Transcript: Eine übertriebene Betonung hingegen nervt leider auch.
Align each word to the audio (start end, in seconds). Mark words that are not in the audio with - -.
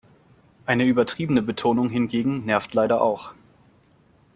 Eine 0.65 0.85
übertriebene 0.85 1.43
Betonung 1.43 1.91
hingegen 1.91 2.43
nervt 2.43 2.73
leider 2.73 3.03
auch. 3.03 3.35